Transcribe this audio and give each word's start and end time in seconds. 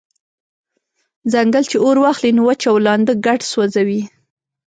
«ځنګل 1.31 1.63
چی 1.69 1.77
اور 1.83 1.97
واخلی 2.03 2.31
نو 2.37 2.41
وچ 2.47 2.61
او 2.71 2.77
لانده 2.85 3.13
ګډ 3.25 3.39
سوځوي» 3.51 4.01